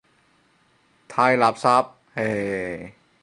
[1.07, 2.91] 太垃圾，唉。